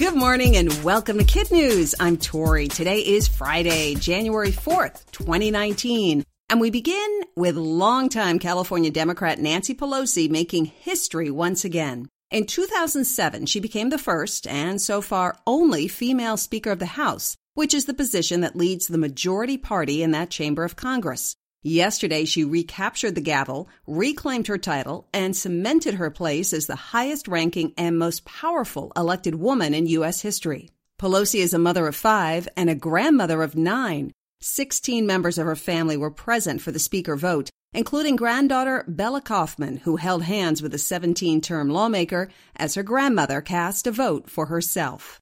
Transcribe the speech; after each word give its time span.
Good 0.00 0.16
morning 0.16 0.56
and 0.56 0.72
welcome 0.82 1.18
to 1.18 1.24
Kid 1.24 1.50
News. 1.50 1.94
I'm 2.00 2.16
Tori. 2.16 2.68
Today 2.68 3.00
is 3.00 3.28
Friday, 3.28 3.94
January 3.96 4.50
4th, 4.50 5.04
2019. 5.12 6.24
And 6.48 6.58
we 6.58 6.70
begin 6.70 7.20
with 7.36 7.54
longtime 7.56 8.38
California 8.38 8.90
Democrat 8.90 9.38
Nancy 9.38 9.74
Pelosi 9.74 10.30
making 10.30 10.64
history 10.64 11.30
once 11.30 11.66
again. 11.66 12.08
In 12.30 12.46
2007, 12.46 13.44
she 13.44 13.60
became 13.60 13.90
the 13.90 13.98
first 13.98 14.46
and 14.46 14.80
so 14.80 15.02
far 15.02 15.36
only 15.46 15.86
female 15.86 16.38
Speaker 16.38 16.70
of 16.70 16.78
the 16.78 16.86
House, 16.86 17.36
which 17.52 17.74
is 17.74 17.84
the 17.84 17.92
position 17.92 18.40
that 18.40 18.56
leads 18.56 18.86
the 18.86 18.96
majority 18.96 19.58
party 19.58 20.02
in 20.02 20.12
that 20.12 20.30
chamber 20.30 20.64
of 20.64 20.76
Congress. 20.76 21.36
Yesterday, 21.62 22.24
she 22.24 22.42
recaptured 22.42 23.14
the 23.14 23.20
gavel, 23.20 23.68
reclaimed 23.86 24.46
her 24.46 24.56
title, 24.56 25.06
and 25.12 25.36
cemented 25.36 25.94
her 25.94 26.10
place 26.10 26.54
as 26.54 26.66
the 26.66 26.74
highest 26.74 27.28
ranking 27.28 27.74
and 27.76 27.98
most 27.98 28.24
powerful 28.24 28.92
elected 28.96 29.34
woman 29.34 29.74
in 29.74 29.86
U.S. 29.86 30.22
history. 30.22 30.70
Pelosi 30.98 31.40
is 31.40 31.52
a 31.52 31.58
mother 31.58 31.86
of 31.86 31.94
five 31.94 32.48
and 32.56 32.70
a 32.70 32.74
grandmother 32.74 33.42
of 33.42 33.56
nine. 33.56 34.10
Sixteen 34.40 35.06
members 35.06 35.36
of 35.36 35.44
her 35.44 35.56
family 35.56 35.98
were 35.98 36.10
present 36.10 36.62
for 36.62 36.72
the 36.72 36.78
speaker 36.78 37.14
vote, 37.14 37.50
including 37.74 38.16
granddaughter 38.16 38.86
Bella 38.88 39.20
Kaufman, 39.20 39.78
who 39.78 39.96
held 39.96 40.22
hands 40.22 40.62
with 40.62 40.72
the 40.72 40.78
17 40.78 41.42
term 41.42 41.68
lawmaker 41.68 42.30
as 42.56 42.74
her 42.74 42.82
grandmother 42.82 43.42
cast 43.42 43.86
a 43.86 43.92
vote 43.92 44.30
for 44.30 44.46
herself. 44.46 45.20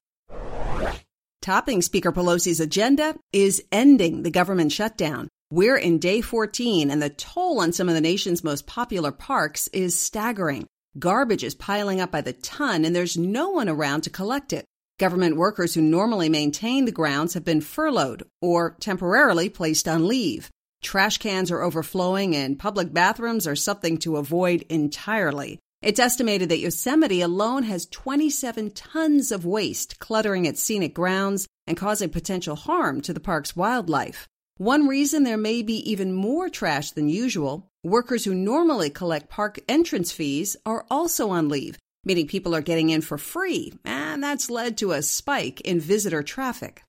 Topping 1.41 1.81
Speaker 1.81 2.13
Pelosi's 2.13 2.61
agenda 2.61 3.15
is 3.33 3.61
ending 3.73 4.23
the 4.23 4.31
government 4.31 4.71
shutdown. 4.71 5.27
We're 5.51 5.77
in 5.77 5.97
day 5.97 6.21
14, 6.21 6.91
and 6.91 7.01
the 7.01 7.09
toll 7.09 7.59
on 7.59 7.73
some 7.73 7.89
of 7.89 7.95
the 7.95 8.01
nation's 8.01 8.43
most 8.43 8.67
popular 8.67 9.11
parks 9.11 9.67
is 9.69 9.99
staggering. 9.99 10.67
Garbage 10.99 11.43
is 11.43 11.55
piling 11.55 11.99
up 11.99 12.11
by 12.11 12.21
the 12.21 12.33
ton, 12.33 12.85
and 12.85 12.95
there's 12.95 13.17
no 13.17 13.49
one 13.49 13.67
around 13.67 14.01
to 14.01 14.11
collect 14.11 14.53
it. 14.53 14.65
Government 14.99 15.37
workers 15.37 15.73
who 15.73 15.81
normally 15.81 16.29
maintain 16.29 16.85
the 16.85 16.91
grounds 16.91 17.33
have 17.33 17.43
been 17.43 17.61
furloughed 17.61 18.21
or 18.43 18.77
temporarily 18.79 19.49
placed 19.49 19.87
on 19.87 20.07
leave. 20.07 20.51
Trash 20.83 21.17
cans 21.17 21.49
are 21.49 21.63
overflowing, 21.63 22.35
and 22.35 22.59
public 22.59 22.93
bathrooms 22.93 23.47
are 23.47 23.55
something 23.55 23.97
to 23.99 24.17
avoid 24.17 24.65
entirely. 24.69 25.57
It's 25.81 25.99
estimated 25.99 26.49
that 26.49 26.59
Yosemite 26.59 27.21
alone 27.21 27.63
has 27.63 27.87
27 27.87 28.69
tons 28.69 29.31
of 29.31 29.47
waste 29.47 29.97
cluttering 29.97 30.45
its 30.45 30.61
scenic 30.61 30.93
grounds 30.93 31.47
and 31.65 31.75
causing 31.75 32.09
potential 32.09 32.55
harm 32.55 33.01
to 33.01 33.13
the 33.13 33.19
park's 33.19 33.55
wildlife. 33.55 34.27
One 34.59 34.89
reason 34.89 35.23
there 35.23 35.37
may 35.37 35.61
be 35.61 35.89
even 35.89 36.11
more 36.11 36.49
trash 36.49 36.91
than 36.91 37.07
usual 37.07 37.71
workers 37.81 38.25
who 38.25 38.35
normally 38.35 38.89
collect 38.89 39.29
park 39.29 39.57
entrance 39.69 40.11
fees 40.11 40.57
are 40.65 40.85
also 40.91 41.29
on 41.29 41.47
leave, 41.47 41.77
meaning 42.03 42.27
people 42.27 42.53
are 42.53 42.59
getting 42.59 42.89
in 42.89 42.99
for 42.99 43.17
free, 43.17 43.71
and 43.85 44.21
that's 44.21 44.49
led 44.49 44.77
to 44.79 44.91
a 44.91 45.01
spike 45.01 45.61
in 45.61 45.79
visitor 45.79 46.21
traffic. 46.23 46.83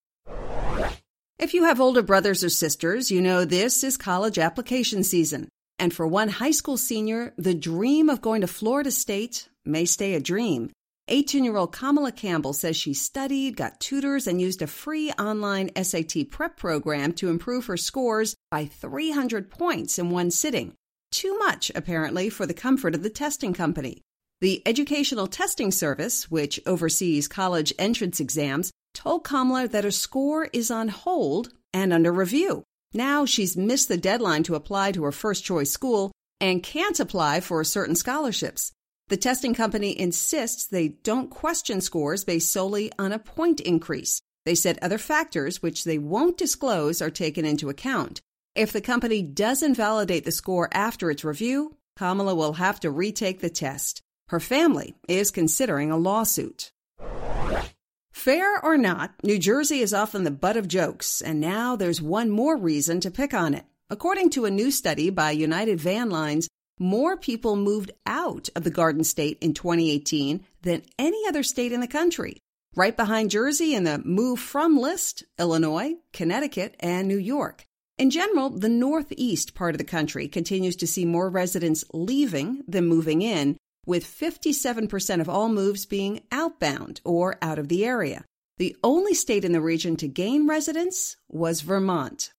If 1.38 1.54
you 1.54 1.62
have 1.62 1.80
older 1.80 2.02
brothers 2.02 2.42
or 2.42 2.48
sisters, 2.48 3.12
you 3.12 3.20
know 3.20 3.44
this 3.44 3.84
is 3.84 3.96
college 3.96 4.36
application 4.36 5.04
season. 5.04 5.48
And 5.78 5.94
for 5.94 6.08
one 6.08 6.28
high 6.28 6.50
school 6.50 6.76
senior, 6.76 7.34
the 7.38 7.54
dream 7.54 8.08
of 8.08 8.20
going 8.20 8.40
to 8.40 8.48
Florida 8.48 8.90
State 8.90 9.48
may 9.64 9.84
stay 9.84 10.14
a 10.14 10.20
dream. 10.20 10.72
18 11.10 11.44
year 11.44 11.56
old 11.56 11.72
Kamilah 11.72 12.14
Campbell 12.14 12.52
says 12.52 12.76
she 12.76 12.94
studied, 12.94 13.56
got 13.56 13.80
tutors, 13.80 14.26
and 14.26 14.40
used 14.40 14.62
a 14.62 14.66
free 14.66 15.10
online 15.12 15.70
SAT 15.82 16.30
prep 16.30 16.56
program 16.56 17.12
to 17.14 17.28
improve 17.28 17.66
her 17.66 17.76
scores 17.76 18.34
by 18.50 18.66
300 18.66 19.50
points 19.50 19.98
in 19.98 20.10
one 20.10 20.30
sitting. 20.30 20.74
Too 21.10 21.36
much, 21.38 21.72
apparently, 21.74 22.30
for 22.30 22.46
the 22.46 22.54
comfort 22.54 22.94
of 22.94 23.02
the 23.02 23.10
testing 23.10 23.52
company. 23.52 24.02
The 24.40 24.62
Educational 24.64 25.26
Testing 25.26 25.70
Service, 25.70 26.30
which 26.30 26.60
oversees 26.64 27.28
college 27.28 27.74
entrance 27.78 28.20
exams, 28.20 28.70
told 28.94 29.24
Kamilah 29.24 29.70
that 29.72 29.84
her 29.84 29.90
score 29.90 30.48
is 30.52 30.70
on 30.70 30.88
hold 30.88 31.52
and 31.74 31.92
under 31.92 32.12
review. 32.12 32.62
Now 32.94 33.24
she's 33.24 33.56
missed 33.56 33.88
the 33.88 33.96
deadline 33.96 34.44
to 34.44 34.54
apply 34.54 34.92
to 34.92 35.04
her 35.04 35.12
first 35.12 35.44
choice 35.44 35.70
school 35.70 36.10
and 36.40 36.62
can't 36.62 36.98
apply 36.98 37.40
for 37.40 37.62
certain 37.64 37.94
scholarships. 37.94 38.72
The 39.10 39.16
testing 39.16 39.54
company 39.54 39.98
insists 39.98 40.66
they 40.66 40.86
don't 40.86 41.30
question 41.30 41.80
scores 41.80 42.22
based 42.22 42.52
solely 42.52 42.92
on 42.96 43.10
a 43.10 43.18
point 43.18 43.58
increase. 43.58 44.22
They 44.46 44.54
said 44.54 44.78
other 44.80 44.98
factors, 44.98 45.60
which 45.60 45.82
they 45.82 45.98
won't 45.98 46.38
disclose, 46.38 47.02
are 47.02 47.10
taken 47.10 47.44
into 47.44 47.68
account. 47.68 48.20
If 48.54 48.70
the 48.70 48.80
company 48.80 49.20
does 49.22 49.64
invalidate 49.64 50.24
the 50.24 50.30
score 50.30 50.68
after 50.72 51.10
its 51.10 51.24
review, 51.24 51.76
Kamilah 51.98 52.36
will 52.36 52.52
have 52.52 52.78
to 52.80 52.90
retake 52.92 53.40
the 53.40 53.50
test. 53.50 54.00
Her 54.28 54.38
family 54.38 54.94
is 55.08 55.32
considering 55.32 55.90
a 55.90 55.96
lawsuit. 55.96 56.70
Fair 58.12 58.64
or 58.64 58.78
not, 58.78 59.14
New 59.24 59.40
Jersey 59.40 59.80
is 59.80 59.92
often 59.92 60.22
the 60.22 60.30
butt 60.30 60.56
of 60.56 60.68
jokes, 60.68 61.20
and 61.20 61.40
now 61.40 61.74
there's 61.74 62.00
one 62.00 62.30
more 62.30 62.56
reason 62.56 63.00
to 63.00 63.10
pick 63.10 63.34
on 63.34 63.54
it. 63.54 63.64
According 63.90 64.30
to 64.30 64.44
a 64.44 64.52
new 64.52 64.70
study 64.70 65.10
by 65.10 65.32
United 65.32 65.80
Van 65.80 66.10
Lines, 66.10 66.48
more 66.80 67.16
people 67.16 67.54
moved 67.54 67.92
out 68.06 68.48
of 68.56 68.64
the 68.64 68.70
Garden 68.70 69.04
State 69.04 69.38
in 69.40 69.54
2018 69.54 70.44
than 70.62 70.82
any 70.98 71.22
other 71.28 71.42
state 71.42 71.72
in 71.72 71.80
the 71.80 71.86
country. 71.86 72.38
Right 72.74 72.96
behind 72.96 73.30
Jersey 73.30 73.74
in 73.74 73.84
the 73.84 73.98
move 73.98 74.40
from 74.40 74.78
list, 74.78 75.24
Illinois, 75.38 75.96
Connecticut, 76.12 76.74
and 76.80 77.06
New 77.06 77.18
York. 77.18 77.66
In 77.98 78.08
general, 78.10 78.48
the 78.48 78.68
Northeast 78.68 79.54
part 79.54 79.74
of 79.74 79.78
the 79.78 79.84
country 79.84 80.26
continues 80.26 80.76
to 80.76 80.86
see 80.86 81.04
more 81.04 81.28
residents 81.28 81.84
leaving 81.92 82.62
than 82.66 82.86
moving 82.86 83.20
in, 83.20 83.58
with 83.86 84.04
57% 84.04 85.20
of 85.20 85.28
all 85.28 85.48
moves 85.48 85.84
being 85.84 86.22
outbound 86.32 87.00
or 87.04 87.36
out 87.42 87.58
of 87.58 87.68
the 87.68 87.84
area. 87.84 88.24
The 88.56 88.76
only 88.82 89.14
state 89.14 89.44
in 89.44 89.52
the 89.52 89.60
region 89.60 89.96
to 89.96 90.08
gain 90.08 90.46
residents 90.46 91.16
was 91.28 91.60
Vermont. 91.60 92.32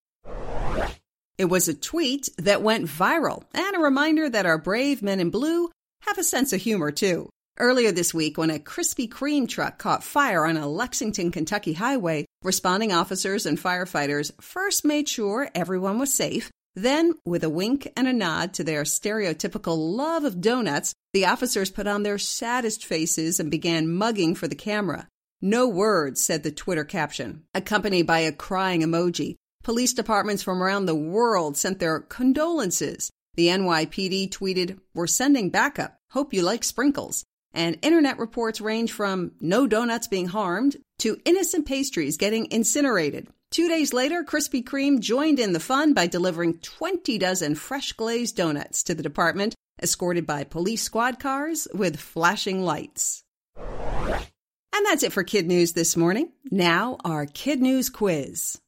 It 1.42 1.50
was 1.50 1.66
a 1.66 1.74
tweet 1.74 2.28
that 2.38 2.62
went 2.62 2.86
viral 2.86 3.42
and 3.52 3.74
a 3.74 3.80
reminder 3.80 4.30
that 4.30 4.46
our 4.46 4.58
brave 4.58 5.02
men 5.02 5.18
in 5.18 5.30
blue 5.30 5.72
have 6.02 6.16
a 6.16 6.22
sense 6.22 6.52
of 6.52 6.60
humor 6.60 6.92
too. 6.92 7.30
Earlier 7.58 7.90
this 7.90 8.14
week, 8.14 8.38
when 8.38 8.48
a 8.48 8.60
Krispy 8.60 9.08
Kreme 9.08 9.48
truck 9.48 9.76
caught 9.76 10.04
fire 10.04 10.46
on 10.46 10.56
a 10.56 10.68
Lexington, 10.68 11.32
Kentucky 11.32 11.72
highway, 11.72 12.26
responding 12.44 12.92
officers 12.92 13.44
and 13.44 13.58
firefighters 13.58 14.30
first 14.40 14.84
made 14.84 15.08
sure 15.08 15.50
everyone 15.52 15.98
was 15.98 16.14
safe. 16.14 16.52
Then, 16.76 17.14
with 17.24 17.42
a 17.42 17.50
wink 17.50 17.90
and 17.96 18.06
a 18.06 18.12
nod 18.12 18.54
to 18.54 18.62
their 18.62 18.84
stereotypical 18.84 19.96
love 19.96 20.22
of 20.22 20.40
donuts, 20.40 20.94
the 21.12 21.26
officers 21.26 21.72
put 21.72 21.88
on 21.88 22.04
their 22.04 22.18
saddest 22.18 22.84
faces 22.84 23.40
and 23.40 23.50
began 23.50 23.92
mugging 23.92 24.36
for 24.36 24.46
the 24.46 24.54
camera. 24.54 25.08
No 25.40 25.66
words, 25.66 26.22
said 26.22 26.44
the 26.44 26.52
Twitter 26.52 26.84
caption, 26.84 27.42
accompanied 27.52 28.06
by 28.06 28.20
a 28.20 28.30
crying 28.30 28.82
emoji. 28.82 29.34
Police 29.62 29.92
departments 29.92 30.42
from 30.42 30.60
around 30.60 30.86
the 30.86 30.94
world 30.94 31.56
sent 31.56 31.78
their 31.78 32.00
condolences. 32.00 33.10
The 33.34 33.46
NYPD 33.46 34.30
tweeted, 34.30 34.78
We're 34.92 35.06
sending 35.06 35.50
backup. 35.50 35.96
Hope 36.10 36.34
you 36.34 36.42
like 36.42 36.64
sprinkles. 36.64 37.24
And 37.54 37.78
internet 37.82 38.18
reports 38.18 38.60
range 38.60 38.92
from 38.92 39.32
no 39.40 39.66
donuts 39.66 40.08
being 40.08 40.26
harmed 40.26 40.76
to 41.00 41.20
innocent 41.24 41.66
pastries 41.66 42.16
getting 42.16 42.50
incinerated. 42.50 43.28
Two 43.50 43.68
days 43.68 43.92
later, 43.92 44.24
Krispy 44.24 44.64
Kreme 44.64 44.98
joined 44.98 45.38
in 45.38 45.52
the 45.52 45.60
fun 45.60 45.92
by 45.92 46.06
delivering 46.06 46.58
20 46.58 47.18
dozen 47.18 47.54
fresh 47.54 47.92
glazed 47.92 48.36
donuts 48.36 48.82
to 48.84 48.94
the 48.94 49.02
department, 49.02 49.54
escorted 49.80 50.26
by 50.26 50.42
police 50.44 50.82
squad 50.82 51.20
cars 51.20 51.68
with 51.72 52.00
flashing 52.00 52.62
lights. 52.64 53.22
And 54.74 54.86
that's 54.86 55.02
it 55.02 55.12
for 55.12 55.22
Kid 55.22 55.46
News 55.46 55.72
this 55.72 55.96
morning. 55.96 56.32
Now, 56.50 56.96
our 57.04 57.26
Kid 57.26 57.60
News 57.60 57.90
quiz. 57.90 58.58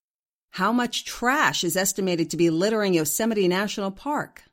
How 0.54 0.70
much 0.70 1.04
trash 1.04 1.64
is 1.64 1.76
estimated 1.76 2.30
to 2.30 2.36
be 2.36 2.48
littering 2.48 2.94
Yosemite 2.94 3.48
National 3.48 3.90
Park? 3.90 4.44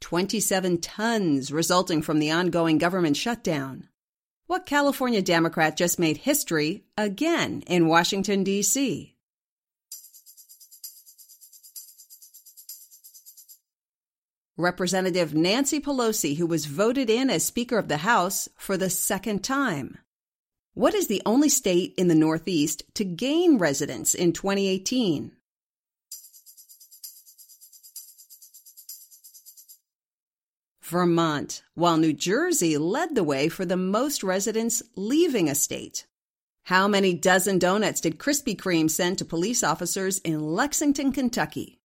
Twenty-seven 0.00 0.80
tons 0.80 1.52
resulting 1.52 2.00
from 2.00 2.20
the 2.20 2.30
ongoing 2.30 2.78
government 2.78 3.18
shutdown. 3.18 3.90
What 4.46 4.64
California 4.64 5.20
Democrat 5.20 5.76
just 5.76 5.98
made 5.98 6.16
history 6.16 6.86
again 6.96 7.62
in 7.66 7.86
Washington, 7.86 8.42
D.C.? 8.42 9.14
Representative 14.56 15.34
Nancy 15.34 15.80
Pelosi, 15.80 16.38
who 16.38 16.46
was 16.46 16.64
voted 16.64 17.10
in 17.10 17.28
as 17.28 17.44
Speaker 17.44 17.76
of 17.76 17.88
the 17.88 17.98
House 17.98 18.48
for 18.56 18.78
the 18.78 18.88
second 18.88 19.44
time. 19.44 19.98
What 20.76 20.92
is 20.92 21.06
the 21.06 21.22
only 21.24 21.48
state 21.48 21.94
in 21.96 22.08
the 22.08 22.14
Northeast 22.14 22.82
to 22.96 23.04
gain 23.06 23.56
residents 23.56 24.14
in 24.14 24.34
2018? 24.34 25.32
Vermont, 30.82 31.62
while 31.72 31.96
New 31.96 32.12
Jersey 32.12 32.76
led 32.76 33.14
the 33.14 33.24
way 33.24 33.48
for 33.48 33.64
the 33.64 33.78
most 33.78 34.22
residents 34.22 34.82
leaving 34.96 35.48
a 35.48 35.54
state. 35.54 36.06
How 36.64 36.86
many 36.86 37.14
dozen 37.14 37.58
donuts 37.58 38.02
did 38.02 38.18
Krispy 38.18 38.54
Kreme 38.54 38.90
send 38.90 39.16
to 39.16 39.24
police 39.24 39.64
officers 39.64 40.18
in 40.18 40.40
Lexington, 40.40 41.10
Kentucky? 41.10 41.75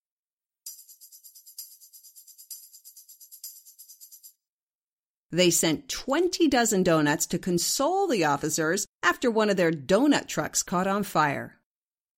They 5.32 5.50
sent 5.50 5.88
20 5.88 6.48
dozen 6.50 6.84
donuts 6.84 7.26
to 7.28 7.40
console 7.40 8.08
the 8.08 8.26
officers 8.26 8.86
after 9.02 9.32
one 9.32 9.50
of 9.50 9.58
their 9.58 9.72
donut 9.72 10.28
trucks 10.28 10.62
caught 10.62 10.88
on 10.88 11.04
fire. 11.04 11.58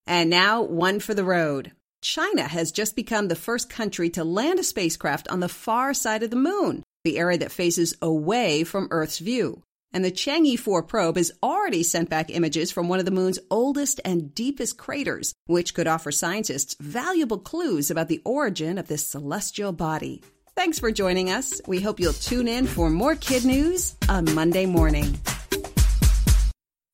And 0.08 0.30
now, 0.30 0.64
one 0.64 1.00
for 1.00 1.14
the 1.14 1.24
road. 1.24 1.72
China 2.02 2.44
has 2.44 2.72
just 2.72 2.96
become 2.96 3.28
the 3.28 3.36
first 3.36 3.70
country 3.70 4.10
to 4.10 4.24
land 4.24 4.60
a 4.60 4.64
spacecraft 4.64 5.28
on 5.30 5.40
the 5.40 5.48
far 5.48 5.94
side 5.94 6.24
of 6.24 6.32
the 6.32 6.36
moon, 6.36 6.84
the 7.04 7.18
area 7.18 7.38
that 7.38 7.52
faces 7.52 7.96
away 8.02 8.64
from 8.64 8.90
Earth's 8.92 9.20
view. 9.20 9.62
And 9.94 10.04
the 10.04 10.12
Chang'e 10.12 10.60
4 10.60 10.84
probe 10.84 11.18
has 11.18 11.32
already 11.42 11.84
sent 11.84 12.10
back 12.10 12.32
images 12.32 12.72
from 12.72 12.90
one 12.90 13.00
of 13.00 13.06
the 13.06 13.12
moon's 13.12 13.40
oldest 13.52 14.02
and 14.04 14.34
deepest 14.34 14.78
craters, 14.78 15.34
which 15.46 15.76
could 15.76 15.88
offer 15.88 16.12
scientists 16.12 16.76
valuable 16.80 17.38
clues 17.38 17.92
about 17.92 18.08
the 18.08 18.22
origin 18.26 18.80
of 18.80 18.88
this 18.88 19.06
celestial 19.06 19.72
body. 19.72 20.24
Thanks 20.56 20.78
for 20.78 20.92
joining 20.92 21.32
us. 21.32 21.62
We 21.68 21.82
hope 21.82 22.00
you'll 22.00 22.14
tune 22.14 22.48
in 22.48 22.68
for 22.68 22.90
more 22.90 23.16
kid 23.16 23.44
news 23.44 23.96
on 24.08 24.34
Monday 24.36 24.68
morning. 24.68 25.18